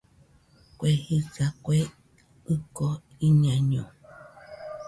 [0.77, 1.79] Kue jisa, Kue
[2.53, 2.87] ɨko
[3.25, 3.83] iñaiño